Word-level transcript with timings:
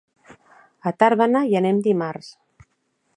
A 0.91 0.93
Tàrbena 1.03 1.43
hi 1.49 1.55
anem 1.61 1.85
dimarts. 1.89 2.33